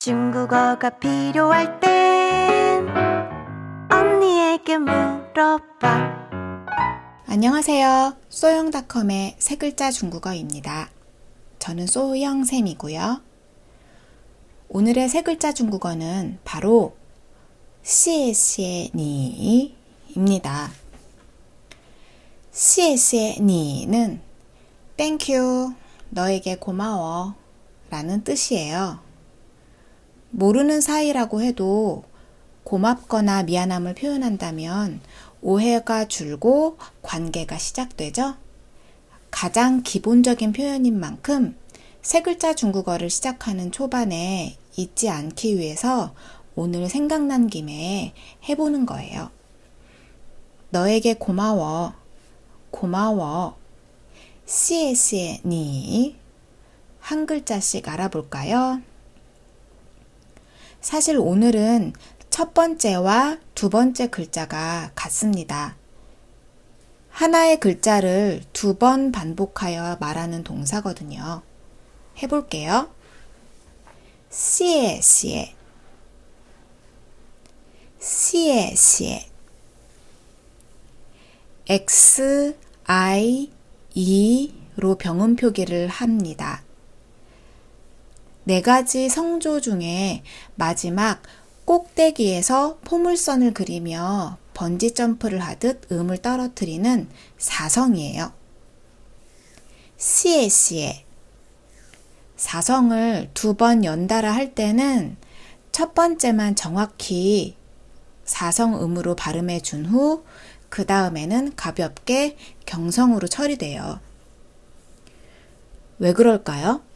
중국어가 0.00 0.90
필요할 0.90 1.80
땐 1.80 2.86
언니에게 3.90 4.78
물어봐. 4.78 6.18
안녕하세요. 7.26 8.16
소영닷컴의 8.28 9.34
세 9.40 9.56
글자 9.56 9.90
중국어입니다. 9.90 10.90
저는 11.58 11.88
소영쌤이고요. 11.88 13.22
오늘의 14.68 15.08
세 15.08 15.22
글자 15.22 15.52
중국어는 15.52 16.38
바로 16.44 16.96
시에시에니입니다. 17.82 19.00
시에시에니는 22.52 24.20
땡큐 24.96 25.72
너에게 26.10 26.54
고마워 26.54 27.34
라는 27.90 28.22
뜻이에요. 28.22 29.07
모르는 30.30 30.80
사이라고 30.80 31.42
해도 31.42 32.04
고맙거나 32.64 33.44
미안함을 33.44 33.94
표현한다면 33.94 35.00
오해가 35.40 36.06
줄고 36.06 36.76
관계가 37.02 37.56
시작되죠. 37.58 38.34
가장 39.30 39.82
기본적인 39.82 40.52
표현인 40.52 40.98
만큼 40.98 41.56
세 42.02 42.22
글자 42.22 42.54
중국어를 42.54 43.10
시작하는 43.10 43.72
초반에 43.72 44.56
잊지 44.76 45.08
않기 45.08 45.58
위해서 45.58 46.14
오늘 46.54 46.88
생각난 46.88 47.46
김에 47.46 48.14
해보는 48.48 48.86
거예요. 48.86 49.30
너에게 50.70 51.14
고마워. 51.14 51.94
고마워. 52.70 53.56
씨에씨에 54.46 55.40
한 57.00 57.26
글자씩 57.26 57.88
알아볼까요? 57.88 58.82
사실 60.80 61.18
오늘은 61.18 61.92
첫 62.30 62.54
번째와 62.54 63.38
두 63.54 63.68
번째 63.68 64.08
글자가 64.08 64.92
같습니다. 64.94 65.76
하나의 67.10 67.58
글자를 67.58 68.42
두 68.52 68.78
번 68.78 69.10
반복하여 69.10 69.96
말하는 69.98 70.44
동사거든요. 70.44 71.42
해볼게요. 72.22 72.90
시에 74.30 75.00
시에 75.00 75.54
시에 77.98 78.74
시에 78.76 79.26
X, 81.68 82.56
I, 82.84 83.50
E로 83.94 84.94
병음 84.96 85.34
표기를 85.36 85.88
합니다. 85.88 86.62
네 88.48 88.62
가지 88.62 89.10
성조 89.10 89.60
중에 89.60 90.22
마지막 90.54 91.20
꼭대기에서 91.66 92.78
포물선을 92.82 93.52
그리며 93.52 94.38
번지 94.54 94.94
점프를 94.94 95.40
하듯 95.40 95.92
음을 95.92 96.16
떨어뜨리는 96.22 97.10
사성이에요. 97.36 98.32
시에시에 99.98 101.04
사성을 102.36 103.28
두 103.34 103.52
번 103.52 103.84
연달아 103.84 104.32
할 104.32 104.54
때는 104.54 105.18
첫 105.70 105.92
번째만 105.92 106.56
정확히 106.56 107.54
사성음으로 108.24 109.14
발음해 109.14 109.60
준 109.60 109.84
후 109.84 110.24
그 110.70 110.86
다음에는 110.86 111.54
가볍게 111.54 112.38
경성으로 112.64 113.28
처리돼요. 113.28 114.00
왜 115.98 116.14
그럴까요? 116.14 116.87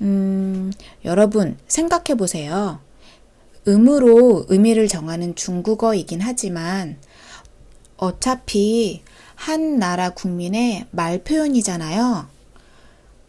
음, 0.00 0.72
여러분 1.04 1.58
생각해 1.66 2.16
보세요. 2.16 2.80
음으로 3.68 4.46
의미를 4.48 4.88
정하는 4.88 5.34
중국어이긴 5.34 6.20
하지만 6.22 6.96
어차피 7.96 9.02
한 9.34 9.78
나라 9.78 10.10
국민의 10.10 10.86
말 10.90 11.22
표현이잖아요. 11.22 12.28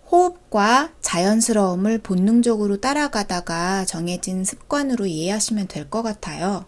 호흡과 0.09 0.91
자연스러움을 1.01 1.99
본능적으로 1.99 2.79
따라가다가 2.81 3.85
정해진 3.85 4.43
습관으로 4.43 5.05
이해하시면 5.05 5.67
될 5.67 5.89
것 5.89 6.01
같아요. 6.03 6.65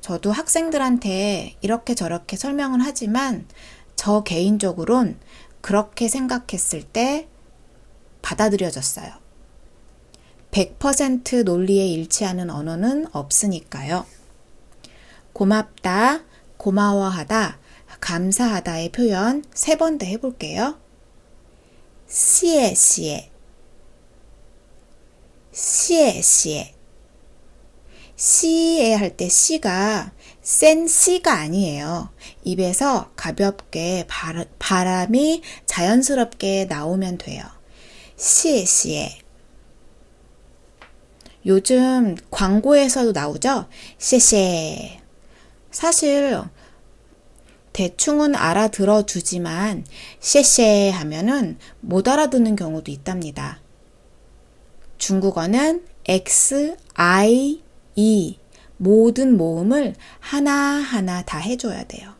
저도 0.00 0.32
학생들한테 0.32 1.56
이렇게 1.62 1.94
저렇게 1.94 2.36
설명을 2.36 2.80
하지만 2.82 3.46
저 3.96 4.22
개인적으론 4.22 5.16
그렇게 5.62 6.08
생각했을 6.08 6.82
때 6.82 7.28
받아들여졌어요. 8.24 9.12
100% 10.50 11.44
논리에 11.44 11.86
일치하는 11.88 12.48
언어는 12.48 13.08
없으니까요. 13.12 14.06
고맙다, 15.32 16.24
고마워하다, 16.56 17.58
감사하다의 18.00 18.92
표현 18.92 19.44
세 19.52 19.76
번 19.76 19.98
더 19.98 20.06
해볼게요. 20.06 20.78
시에 22.06 22.74
시에 22.74 23.30
시에 28.16 28.94
할때 28.94 29.28
시가 29.28 30.12
센 30.40 30.86
시가 30.86 31.32
아니에요. 31.32 32.10
입에서 32.44 33.10
가볍게 33.16 34.06
바람이 34.58 35.42
자연스럽게 35.66 36.66
나오면 36.66 37.18
돼요. 37.18 37.42
시시에 38.16 39.18
요즘 41.46 42.16
광고에서도 42.30 43.12
나오죠? 43.12 43.68
시시 43.98 44.98
사실 45.70 46.40
대충은 47.72 48.36
알아들어 48.36 49.04
주지만 49.04 49.84
시시 50.20 50.90
하면은 50.90 51.58
못 51.80 52.08
알아듣는 52.08 52.56
경우도 52.56 52.90
있답니다. 52.90 53.60
중국어는 54.96 55.84
X, 56.06 56.76
I, 56.94 57.62
E 57.96 58.38
모든 58.76 59.36
모음을 59.36 59.94
하나하나 60.20 61.22
다 61.22 61.38
해줘야 61.38 61.84
돼요. 61.84 62.14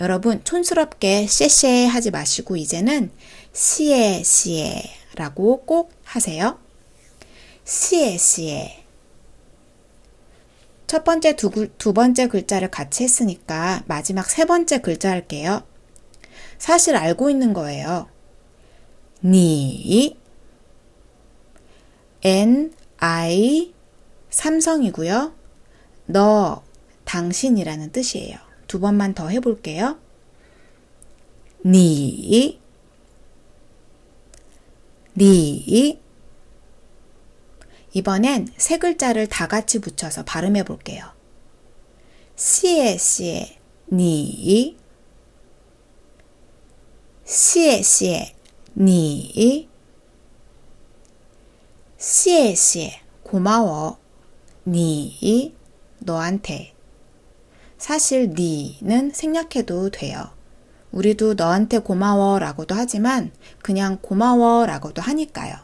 여러분 0.00 0.42
촌스럽게 0.44 1.26
쎄쎄 1.26 1.86
하지 1.86 2.10
마시고 2.10 2.56
이제는 2.56 3.10
시에 3.52 4.22
시에 4.22 4.82
라고 5.18 5.64
꼭 5.64 5.90
하세요. 6.04 6.60
시에 7.64 8.84
첫 10.86 11.02
번째 11.02 11.34
두, 11.34 11.68
두 11.76 11.92
번째 11.92 12.28
글자를 12.28 12.70
같이 12.70 13.02
했으니까 13.02 13.82
마지막 13.86 14.30
세 14.30 14.44
번째 14.44 14.80
글자 14.80 15.10
할게요. 15.10 15.64
사실 16.56 16.94
알고 16.94 17.30
있는 17.30 17.52
거예요. 17.52 18.08
니 19.24 20.16
N 22.22 22.72
I 22.98 23.74
삼성이고요. 24.30 25.34
너 26.06 26.62
당신이라는 27.04 27.90
뜻이에요. 27.90 28.38
두 28.68 28.78
번만 28.78 29.14
더 29.14 29.28
해볼게요. 29.28 29.98
니, 31.66 32.60
니. 35.18 36.00
이번엔 37.92 38.48
세 38.56 38.78
글자를 38.78 39.26
다 39.26 39.48
같이 39.48 39.80
붙여서 39.80 40.24
발음해 40.24 40.62
볼게요. 40.62 41.04
시에 42.36 42.96
시에 42.96 43.58
니, 43.90 44.76
시에 47.24 47.82
시에 47.82 48.34
니, 48.76 49.68
시에 51.96 52.54
시에 52.54 53.00
고마워 53.24 53.98
니 54.64 55.52
너한테 55.98 56.74
사실 57.76 58.30
니는 58.36 59.10
생략해도 59.10 59.90
돼요. 59.90 60.37
우리도 60.92 61.34
너한테 61.34 61.78
고마워 61.78 62.38
라고도 62.38 62.74
하지만 62.74 63.30
그냥 63.62 63.98
고마워 64.00 64.66
라고도 64.66 65.02
하니까요. 65.02 65.56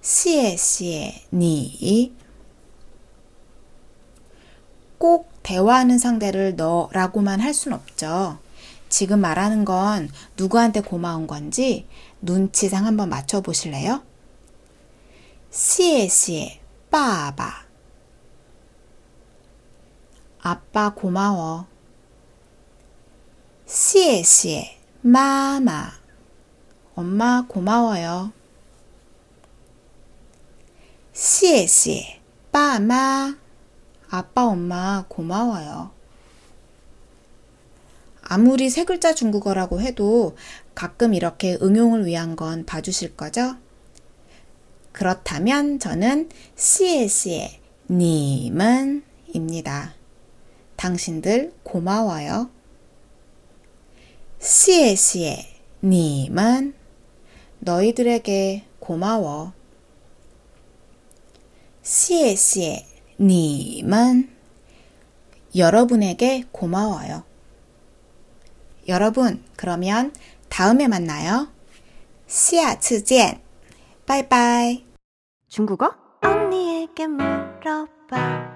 시에 0.00 0.56
시에 0.56 1.24
니. 1.32 2.12
꼭 4.98 5.30
대화하는 5.42 5.98
상대를 5.98 6.56
너라고만 6.56 7.40
할 7.40 7.52
순 7.54 7.72
없죠. 7.72 8.38
지금 8.88 9.20
말하는 9.20 9.64
건 9.64 10.10
누구한테 10.36 10.80
고마운 10.80 11.26
건지 11.26 11.86
눈치상 12.20 12.86
한번 12.86 13.08
맞춰보실래요? 13.08 14.02
시에 15.50 16.08
시에 16.08 16.60
아빠 20.42 20.92
고마워. 20.94 21.71
시에 23.74 24.22
시에 24.22 24.76
마마 25.00 25.92
엄마 26.94 27.46
고마워요. 27.48 28.30
시에 31.14 31.66
시에 31.66 32.20
빠마 32.52 33.34
아빠 34.10 34.44
엄마 34.44 35.06
고마워요. 35.08 35.90
아무리 38.20 38.68
세 38.68 38.84
글자 38.84 39.14
중국어라고 39.14 39.80
해도 39.80 40.36
가끔 40.74 41.14
이렇게 41.14 41.56
응용을 41.62 42.04
위한 42.04 42.36
건 42.36 42.66
봐주실 42.66 43.16
거죠? 43.16 43.56
그렇다면 44.92 45.78
저는 45.78 46.28
시에시에 46.56 47.58
님은입니다. 47.88 49.04
당신들 50.76 51.54
고마워요. 51.62 52.50
시에시에 54.42 55.46
님은 55.84 56.74
너희들에게 57.60 58.64
고마워. 58.80 59.52
시에시에 61.82 62.84
님은 63.20 64.34
여러분에게 65.54 66.46
고마워요. 66.50 67.22
여러분, 68.88 69.44
그러면 69.54 70.12
다음에 70.48 70.88
만나요. 70.88 71.46
시아次见. 72.26 73.40
빠이빠이 74.06 74.84
중국어? 75.46 75.94
언니에게 76.20 77.06
물어봐. 77.06 78.51